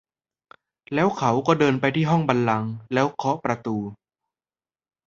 [0.93, 3.77] แล้วเขาก็เดินไปที่ห้องบัลลังก์แล้วเคาะประตู